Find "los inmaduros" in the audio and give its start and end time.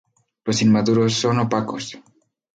0.45-1.13